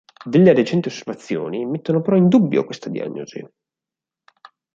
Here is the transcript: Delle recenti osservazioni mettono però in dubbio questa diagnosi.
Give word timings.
Delle 0.25 0.55
recenti 0.55 0.87
osservazioni 0.87 1.63
mettono 1.63 2.01
però 2.01 2.17
in 2.17 2.27
dubbio 2.27 2.65
questa 2.65 2.89
diagnosi. 2.89 3.47